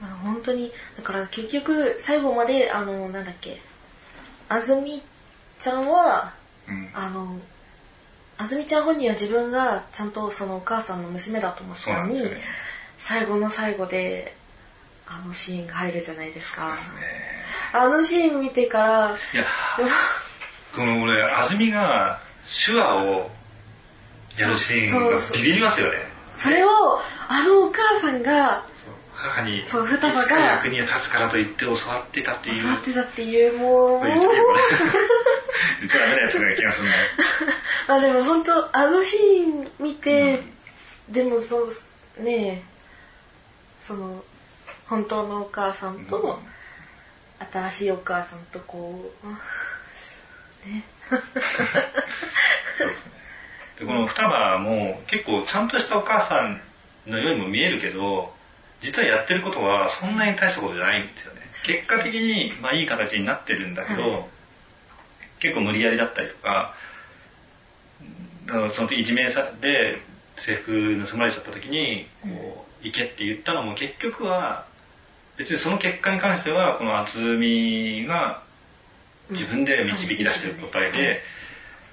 [0.00, 3.60] まあ本当にだから結局最後まであのなんだっけ。
[4.50, 5.02] あずみ
[5.60, 6.32] ちゃんは
[6.68, 6.90] うん。
[6.94, 7.38] あの
[8.38, 12.40] あずみちゃん本人は自分がちゃんとそのお母さんの娘だと思ったのに、ね。
[12.96, 14.34] 最後の最後で
[15.06, 16.76] あのシーンが入るじゃないですか。
[17.72, 19.44] あのシーン見てからいや
[20.74, 22.20] この俺安住が
[22.66, 23.30] 手話を
[24.38, 25.98] やるシーンがビビりますよね。
[26.36, 26.68] それを
[27.28, 28.64] あのお母さんが
[29.12, 32.62] 母にそう双葉が役に立つからと言って教わってたっていう。
[32.62, 34.02] 座ってたっていうもう
[35.58, 36.94] これ言っちゃこれ言っちゃダメなやつな気がするな
[37.96, 40.40] あでも本当あのシーン見て、
[41.08, 42.62] でもそうねえ
[43.80, 44.22] その
[44.86, 46.40] 本当のお母さんと、
[47.52, 49.26] 新しいお母さんとこう
[50.68, 50.84] ね。
[53.78, 56.60] でこの双葉も結構ちゃんとしたお母さん
[57.06, 58.34] のようにも見えるけど
[58.80, 61.40] 実はやってることはそんなに大したことじゃないんですよね。
[61.64, 64.24] 結果的にまあいい形になってるんだけど、はい
[65.38, 66.74] 結構無理やりだったりとか
[68.46, 69.98] その時いじめさで
[70.38, 74.64] 制服盗まれちゃった時にこう行けって言ったのも結局は
[75.36, 78.42] 別にその結果に関してはこの渥美が
[79.30, 81.20] 自分で導き出してる答えで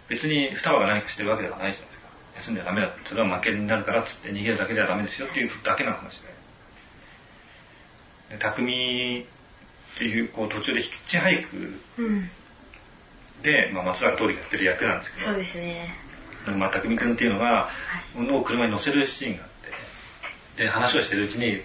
[0.08, 2.06] 別に双葉が何かしてるわけではないじゃないですか。
[2.38, 6.28] 休んではダメだそれは負けになるからっつって逃げるだけではダメですよっていうだけの話で。
[8.32, 12.30] で匠っていうこう途中でヒッチハイクうん。
[13.46, 15.26] で、まあ、松坂桃李がやってる役なんですけど。
[15.28, 15.96] そうですね。
[16.58, 17.70] まあ、匠君っていうのが、
[18.16, 19.50] の車に乗せるシーンがあっ
[20.58, 20.64] て。
[20.64, 21.62] で話をしてるうちに、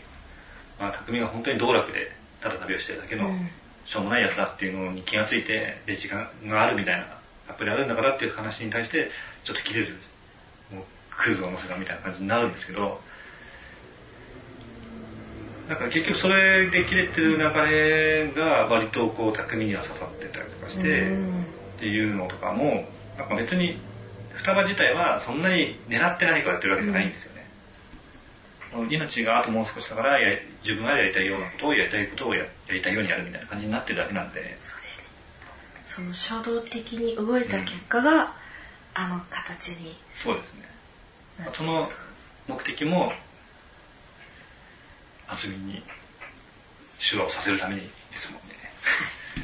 [0.79, 3.49] まあ、匠が本当に道楽でただ旅をしてるだけの、うん。
[3.87, 7.07] しょうもないやつだっていうのに気がついてで時間があるみたいな
[7.49, 9.11] アプリあるんだからっていう話に対して
[9.43, 9.97] ちょっと切れる
[10.73, 13.01] もうクズを乗せたみたいな感じになるんですけど。
[15.69, 21.45] だから結局それで切れてる流れが割とこう匠には刺さってたりとかして、うん
[21.81, 22.85] っていうのとかも
[23.17, 23.79] なんか別に
[24.35, 27.41] 双葉自体はそんなに狙って何かをやってるわけじゃないんですよね。
[28.91, 34.59] 命があともう少しだからや自分がやりたいようなことをやりたいことをややりたいようにやるみたいな感じになってるだけなんで
[35.89, 38.33] その衝動的に動いた結果が、
[38.95, 40.69] あの形にそうですね。
[41.55, 41.89] その
[42.47, 43.13] 目的も
[45.29, 45.83] 渥美に
[47.01, 47.89] 手話をさせるためにで
[48.19, 48.55] すもんね。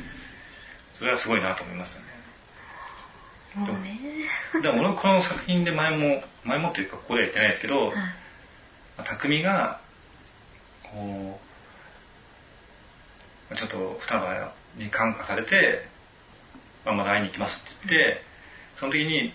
[0.99, 2.06] それはすごいなと思いましたね。
[3.57, 3.99] もうね。
[4.63, 7.95] でも俺はこの作品で前も前もというかここでは言ってないですけど、はい。
[7.95, 8.05] ま
[8.99, 9.81] あ匠が
[10.83, 11.41] こ
[13.51, 15.87] うちょっと双葉に感化されて、
[16.85, 18.23] まあ、まだ会いに行きますって言って
[18.77, 19.33] その時に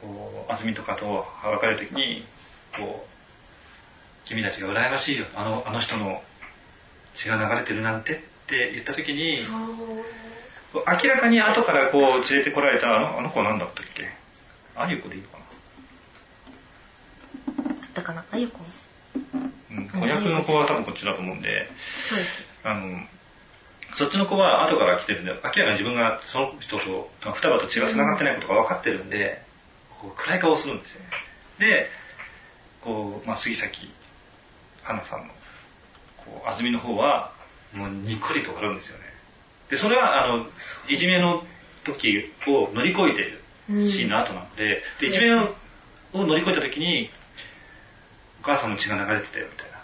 [0.00, 2.24] こう安住とかと別れる時に
[2.76, 6.22] こう君たちが羨ましいよあのあの人の
[7.14, 9.58] 血が流れてるなんてって言った時にそう
[10.74, 14.06] 明らかに後からこう連れてこられたあのあの子は何だったっけ？
[14.76, 15.44] あゆ子でいいのかだ
[17.72, 18.24] ったかな？
[18.30, 18.58] あゆこ
[19.32, 19.40] な、
[19.78, 21.68] うん、子役の子は多分こっちだと思うんで
[22.64, 23.00] あの
[23.96, 29.42] そっちの子は後から来てるんで明らかに自分がその人と双葉と血が繋がってないことが分かってるんで、
[29.88, 31.08] こう暗い顔をするんですよね。
[31.58, 31.90] で
[32.82, 33.90] こう、まあ、杉咲
[34.84, 35.34] 花さんの
[36.18, 37.32] こう安住の方は
[37.72, 39.07] もうにっこりと笑うんですよね
[39.70, 40.46] でそれはあの
[40.88, 41.44] いじめの
[41.84, 45.54] 時を乗り越えているシーンの後なので,、でいじめを
[46.14, 47.10] を乗り越えた時に
[48.40, 49.78] お母さんの血が流れてたよみたいな。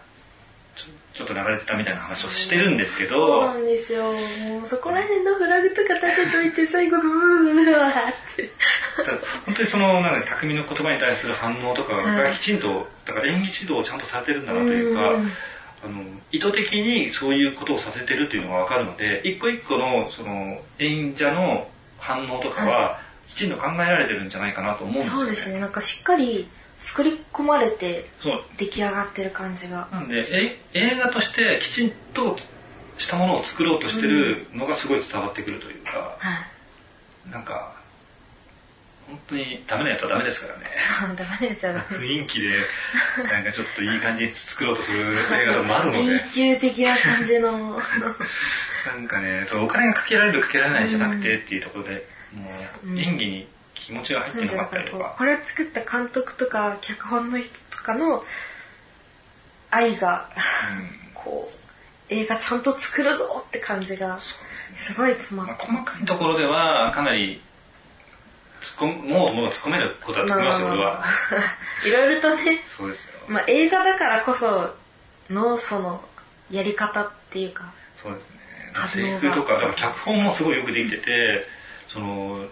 [0.75, 4.13] ちょちょっと流れてたみたいな話をしてるんですけそうどなんですよ。
[4.13, 7.93] もうそこら辺のフラグとか立てといて最後ブーブーブーっ
[8.37, 8.51] て
[9.47, 15.31] 本当にそのなんか匠の言葉に対する反応とかがはいきちんとだから演技指導をちゃんとされてるんだなというか、うん
[15.85, 21.69] あの意図的にそういうことをさせてるっていうのが分かるので一個一個のその演者の
[21.99, 25.21] 反応とかはきちんと考えられてるんじゃないかなと思うんですよね。
[25.21, 25.61] そうですね。
[25.61, 26.49] なんかしっかり
[26.81, 28.43] 作り込まれてそう。
[28.57, 29.89] 出来上がってる感じが。
[29.91, 32.39] なんでえ映画としてきちんと
[32.99, 36.39] したものを作ろうとしてるのがすごい伝わってくるというか、は
[37.29, 37.31] い。
[37.31, 37.74] なんか
[39.07, 40.65] 本当にダメなやつはダメですからね。
[41.17, 41.97] ダメなやつはダメ。
[41.99, 42.59] 雰囲気で
[43.31, 45.99] なんかちょっといい感じに作ろうとする映画とかもあるので。
[45.99, 47.83] B 級的な感じの。
[48.87, 52.51] なんかねお金がかけられるかけられないじゃなくてっていうところでも
[52.85, 58.25] う演技に気持ちが入ってなかったりとかこれを作った監督とか脚本の人とかの
[59.71, 60.29] 愛が
[61.15, 61.65] こう
[62.09, 64.19] 映画ちゃんと作るぞって感じが
[64.77, 67.41] すごい詰ままあ、って細かいところではかなり
[68.65, 71.05] 突っ込むもうもう突っ込めることは突っ込みますよ俺は。
[71.87, 73.13] いろいろとね、そうですよ。
[73.29, 74.75] まあ、映画だからこそ
[75.31, 76.03] のその
[76.51, 77.73] やり方っていうか。
[78.03, 78.71] そうですね。
[78.73, 81.47] 反セリフとかだから脚本もすごいよくできてて
[81.93, 82.45] その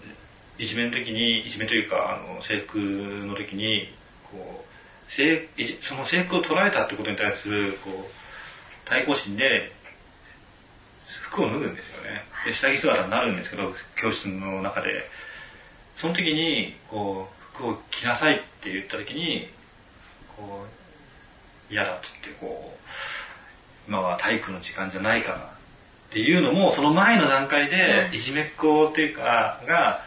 [0.58, 3.92] いじめの時にいじめというかあの制服の時に
[4.30, 4.64] こ
[5.10, 5.48] う制
[5.82, 9.72] その制服を捉えたってことに対するこう対抗心で
[11.24, 12.24] 服を脱ぐんですよね。
[12.46, 15.08] で下着姿になるんですけど教室の中で
[15.96, 19.48] その時にこう服を着なさいって言った時に
[20.36, 20.64] こ
[21.70, 25.40] う嫌だっつってこう今は体育の時間じゃないからっ
[26.10, 30.04] ていうのもその前の段階でいじめっ子っていうかが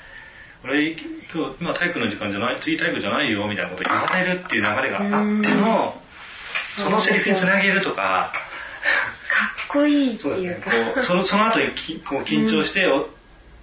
[0.63, 5.09] 俺今日今体育の時間じゃない次体育じゃないよみたいなこと言われるっていう流れがあっ
[5.41, 6.01] ての
[6.77, 8.31] そのセリフにつなげるとか。
[8.33, 8.41] か
[9.65, 10.43] っこいいってそうだね。
[10.43, 13.09] いうかこうそのその後にきこう緊張してお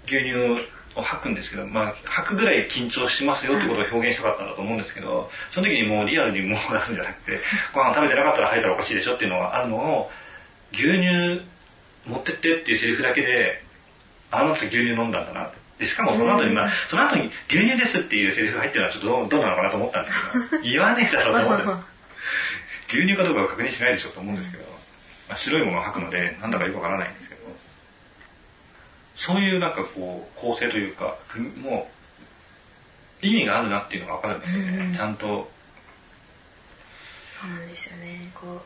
[0.06, 0.58] 牛乳を
[1.00, 7.38] 吐くんですけど、まあ、吐くぐらい緊張しますよってことを表現したかったんだと思うんですけどその時にもうリアルにもう出すんじゃなくて
[7.72, 10.10] ご飯食べてなかったら吐いたらおかしいでしょっていうのがあるのを
[10.72, 11.42] 牛乳
[12.06, 13.62] 持ってってっていうセリフだけで
[14.30, 15.62] あの人牛乳飲んだんだなって。
[15.78, 20.16] でしかもその後に、まあ、その後に牛乳ですっていうセリフが入ってるのはちょっとどうどうなのかなと思ったんです
[20.50, 21.92] けど、 言わねえだろうと思って。
[22.92, 24.64] 牛乳かどうかは確認しないでしょうと思うんですけど、
[25.28, 27.31] まあ、白いものを吐くので、なんだかよくわからないんですけど、
[29.22, 31.88] そういうなんかこう、構成というか、くも
[33.22, 34.92] う、意味があるなっていうのがわかるんですよね。
[34.92, 35.48] ちゃんと、
[37.40, 38.32] そうなんですよね。
[38.34, 38.60] こう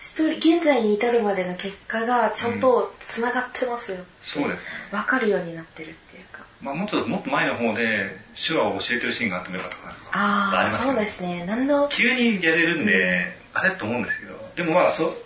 [0.00, 4.66] ストーリー現在に至るまでの結果がちゃんとつながってますよ、そうですね。
[4.90, 6.44] 分かるようになってるっていうか。
[6.60, 10.70] まあ、もっともっと前の方で手話を教えてるシーンがあってもよかったかなとかああね。
[10.78, 11.44] そうですね。
[11.46, 14.50] 何の急にやれるんで、あれと思うんですけど。
[14.56, 15.16] でもまあそう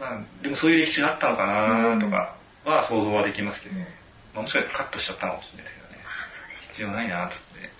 [0.00, 3.84] まあでもそういう歴史があったのかなとかは想像はできますけど、ま
[4.36, 5.98] あ、もしかしたらカットしちゃったのかもしれないですけどね。
[6.70, 7.70] 必要ないなっつって。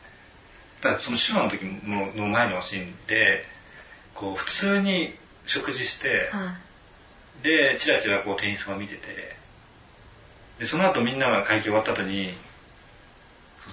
[0.82, 3.44] ただその手話の時のの前のシーンで
[4.14, 5.14] こう普通に
[5.46, 6.56] 食事して、は
[7.40, 7.44] い。
[7.44, 9.36] でチラチラこう店員さんが見てて
[10.60, 12.34] でその後みんなが会計終わった後に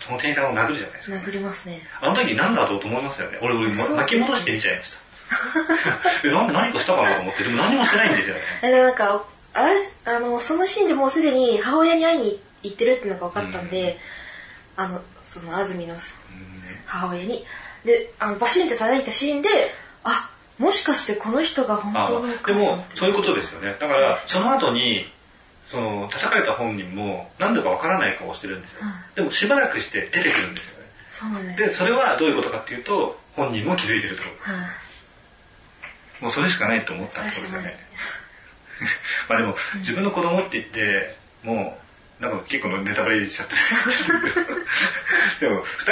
[0.02, 1.18] その店員さんを殴るじゃないですか。
[1.18, 1.82] 殴りますね。
[2.02, 3.40] あの時何だろうと思いますよね。
[3.42, 5.00] 俺俺そう巻き戻して見ちゃいました。
[6.28, 8.42] えなんで何かしたかなと思ってでも何もしてないんですよね。
[8.72, 9.26] なんか
[9.60, 13.98] あれあのそのシーンでもうすでに母親に会いに行ってるっていうのが分かったんで、
[14.76, 15.96] あのその安住の
[16.86, 17.46] 母親に。
[17.86, 19.50] であのバシンって叩いたシーンで
[20.04, 23.78] あもしかしてこの人が本あ当のおでもそういうことですよね。
[23.80, 25.06] だからその後に
[25.66, 28.80] その叩かれた本人も何だかわからない顔をしてるんですよ、
[29.16, 30.86] でもしばらくして出てくるんですよね。
[31.12, 31.70] そうなんです。
[31.70, 34.24] でそれはどういうことかっていうと本人も気づいてると。
[34.24, 34.32] はい
[36.22, 37.78] もうそれしかないと思ったってことですよね
[39.30, 41.80] まあでも自分の子供って言っても
[42.20, 43.60] うなんか結構ネタバレしちゃってる。
[45.40, 45.84] でも二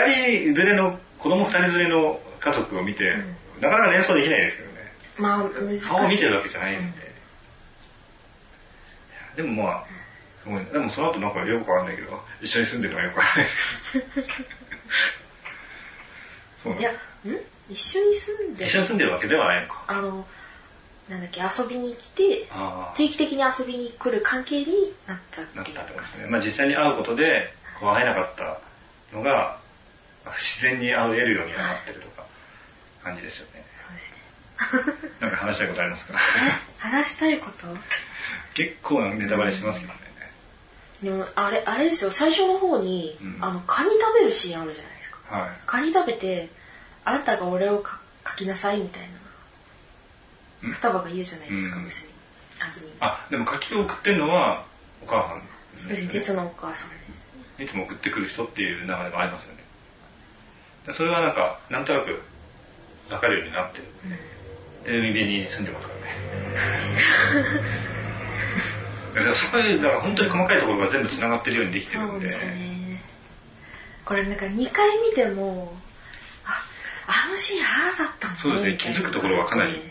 [0.54, 3.18] 人連れの子供二人連れの家族を見て、
[3.60, 4.92] なかなか連想できないですけどね。
[5.18, 7.12] まあ顔を見てるわけじゃないんで、
[9.38, 9.84] でもまあ
[10.44, 13.58] すごいでもその後なんかよくわかんないけど一緒に住んでるのはよくわかんないです
[13.94, 14.28] けど
[16.64, 16.96] そうなんいやん？
[17.70, 19.84] 一緒に住んで一緒に住んでるわけではないのか。
[19.88, 20.28] あの
[21.10, 22.48] なんだっけ遊びに来て
[22.96, 28.60] 定期的に遊びに来る関係になったなってことですね、まあ、実際に会うことでこう会えなかった
[29.16, 29.58] のが
[30.38, 32.26] 自然に会えるようにはなってるとか
[33.04, 33.64] 感じですよね。
[35.22, 36.14] なんか話したいことありますか？
[36.80, 37.68] 話したいこと？
[38.56, 40.00] 結構なネタバレしてますけどね、
[41.04, 42.12] でもあれあれですよ。
[42.12, 43.38] 最初の方に、うん。
[43.40, 45.18] あのカニ食べるシーンあるじゃないですか。
[45.38, 45.50] はい。
[45.68, 46.50] カニ食べて
[47.06, 49.08] あなたが俺をか書きなさいみたいな
[50.62, 52.14] 双葉が言うじゃないですかうん娘に。
[52.60, 54.66] 安住にあでも柿を送ってるのは
[55.04, 56.10] お母さんですね。
[56.12, 56.90] 実のお母さん。
[57.58, 59.64] でいつも送ってくる人っていう流れがありますよね。
[60.86, 62.22] でそれはなんかなんとなく
[63.10, 63.84] 分かるようになってる、
[64.86, 66.08] で海辺に住んでますからね。
[69.16, 72.12] だからそこでだから本当に細かいところが全部つながってるようにできてるんで。
[72.12, 73.02] そうですね。
[74.06, 75.74] これなんか2回見ても
[76.46, 76.64] あ
[77.08, 78.78] あのシーンああだったんだそうですね。
[78.78, 79.82] 気づくところはかなり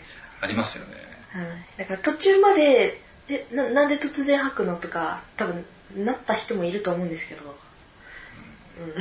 [0.41, 0.95] ありますよね。
[1.31, 8.93] はい、だから途中までえななんで突然吐くのとか多分なった人もいると思うんですけど、うん、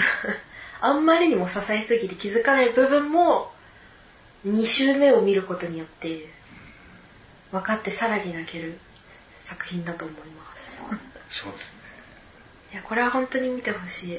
[0.81, 3.53] あんまりにも支えすぎて気づかない部分も
[4.46, 6.29] 2周目を見ることによって
[7.51, 8.79] 分かってさらに泣ける
[9.42, 10.83] 作品だと思います。
[11.31, 11.77] そうですね。
[12.72, 14.14] いやこれは本当に見てほし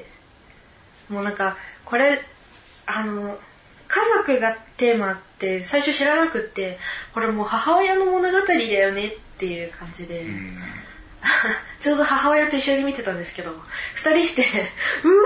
[1.10, 1.14] い。
[1.14, 2.22] もうなんかこれ
[2.86, 3.40] あの
[3.88, 6.78] 家族がテーマって最初知らなくって
[7.14, 10.58] これもう母親の物語だよねっていう感じで、うん。
[11.80, 13.52] ちょうど母親と一緒に見てたんですけど
[13.96, 14.44] 二人して
[15.04, 15.24] うわ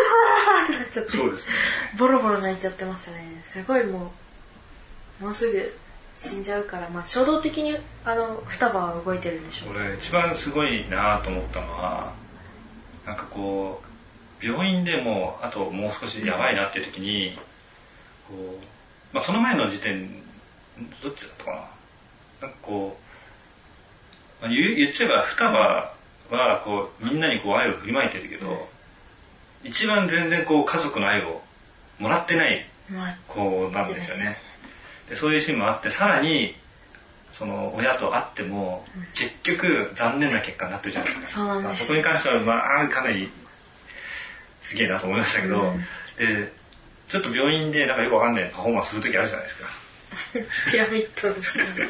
[0.62, 1.54] ーってなっちゃってそうですね。
[1.98, 3.42] ボロボロ泣いちゃってましたね。
[3.44, 4.12] すごいも
[5.22, 5.78] うもうすぐ
[6.18, 9.76] 死んじゃうからまあ衝動的にあの双葉は動いてるんでしょう。
[9.76, 12.14] 俺一番すごいなと思ったのは
[13.06, 13.82] なんかこ
[14.42, 17.38] う病院でもあともう少しやばいなっていう時に
[18.32, 18.60] こ
[19.12, 20.10] う、まあ、その前の時点
[21.04, 21.58] どっちだったかな
[22.42, 22.98] なんかこ
[24.40, 25.94] う、まあ、言う言っちゃえば双葉
[26.32, 28.68] はこうみんなにこう愛を振りまいてるけど
[29.64, 31.42] 一番全然こう家族の愛を
[32.00, 34.38] もらってないまあ子なんですよね。
[35.10, 36.56] でそういうシーンもあってさらに
[37.32, 41.28] その親と会っても結局残念な結果になってるじゃないですか。
[41.28, 43.30] そうなんそこに関してはまあかなり
[44.62, 45.74] すげえなと思いましたけど、
[46.18, 46.52] で
[47.12, 49.68] ちょっと病院でなんかよくわかんないパフォーマンスする時あるじゃないですか。
[50.72, 51.42] ピラミッドで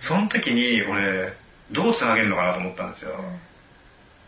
[0.00, 1.32] その時に俺
[1.70, 3.24] どうつなげるのかなと思ったんですよ。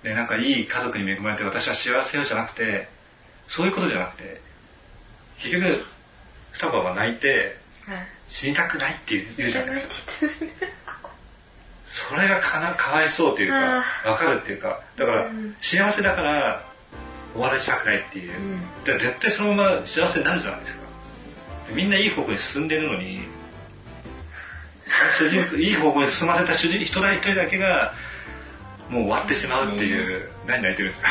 [0.03, 2.89] でなんかいい家族に恵まれて私は幸せよじゃなくて
[3.47, 4.41] そういうことじゃなくて
[5.39, 5.85] 結局
[6.53, 8.07] 双葉は泣いてはい。
[8.31, 10.51] 死にたくないって言うじゃないですか。
[11.91, 14.81] それがかなかわいそうというかわかるっていうか。
[14.97, 15.29] だから、
[15.61, 16.70] 幸せだから
[17.33, 18.33] 終わらしたくないっていう、
[18.85, 20.85] だから絶対そのまま幸せになるじゃないですか。
[21.73, 23.21] みんないい方向に進んでるのに
[25.19, 27.95] 主人公 いい方向に進ませた主人一人一人だけが
[28.89, 31.09] もう終わってしまうっていう、何泣いてるんですか。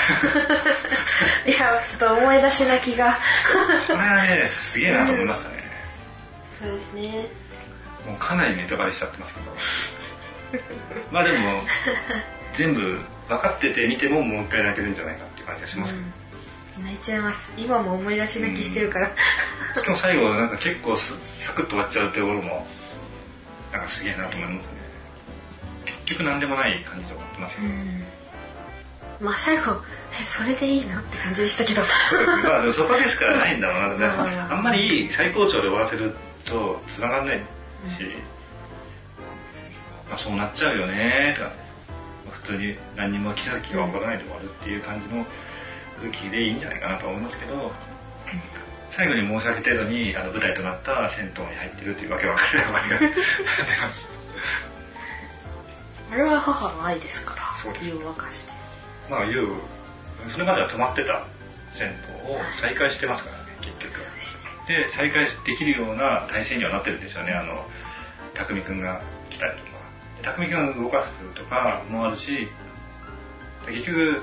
[1.47, 3.17] いやちょっと思い出し泣きが。
[3.88, 5.72] これはねすげえなと思いましたね、
[6.61, 7.26] そうですね。
[8.05, 9.55] もうかなりネタバレしちゃってますけど。
[11.11, 11.63] まあでも
[12.55, 12.99] 全部
[13.30, 15.95] 分かってて見てももう一回泣けるんじゃないかっていう感じがします、
[16.82, 17.54] 泣いちゃいます。
[17.58, 19.12] 今も思い出し泣きしてるから、
[19.76, 22.66] しかも最後なんか結構すサクッと終わっちゃうところも
[23.72, 24.72] なんかすげえなと思いますね。
[25.86, 27.68] 結局何でもない感じで終わってますけど、
[29.20, 29.82] まあ最後
[30.20, 31.82] えそれでいいのって感じでしたけど。
[32.43, 37.43] まあでもそこでしかないんだろうな あんまりいい最高潮で終わらせると繋がんないし、
[40.10, 41.68] まあ、そうなっちゃうよねって感じです
[42.50, 45.24] 普通に何にも気づきが起こらないで終わるっていう感じの
[46.02, 47.72] 空気でいいんじゃないかなと思いますけど
[48.89, 54.10] 最後に申し上げ程度にあの舞台となった銭湯に入ってるというわけわかる名前が出ます
[56.12, 57.43] あれは母の愛ですから
[57.84, 58.54] 湯を沸かして。
[59.12, 59.54] まあいう
[60.32, 61.24] それまでは止まってた
[61.74, 61.89] 銭
[62.26, 63.93] 湯を再開してますからね結局
[64.68, 67.34] で再開できるような体制にはなってるんですよね。
[67.34, 67.66] あの
[68.34, 69.68] 匠くんが来たり
[70.22, 72.47] 匠くんが動かすとかもあるし
[73.65, 74.22] で結局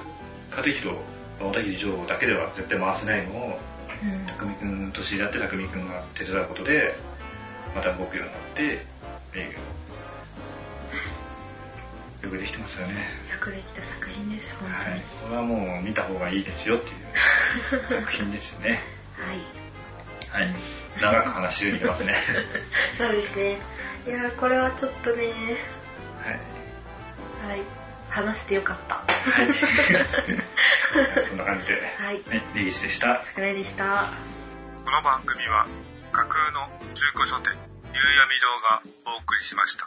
[0.57, 0.97] 和弘
[1.38, 3.59] 小田切城だけでは絶対回せないのを
[4.38, 6.94] 匠くんと知り合って匠くんが手伝うことで
[7.74, 8.62] また動くようになって
[9.34, 9.76] 営業。
[12.26, 12.94] よくできてますよね。
[12.94, 14.90] よくできた作品です本当に。
[14.90, 16.92] はい、これはもう見た方がいいですよってい
[17.78, 18.82] う 作品ですよね。
[20.30, 20.55] はい、はい、
[21.01, 22.16] 長く話しすぎてますね。
[22.99, 23.59] そうですね。
[24.07, 25.32] いやこれはちょっとね
[26.27, 26.35] はい、
[27.51, 27.62] はい。
[28.11, 28.95] 話してよかった。
[28.97, 29.55] はい、
[31.29, 32.22] そんな感じで、はい。
[32.29, 33.22] はい、根岸でした。
[33.22, 34.11] 桜井でした。
[34.85, 35.66] この番組は
[36.11, 39.87] 架空の中古書店夕闇堂がお送りしました。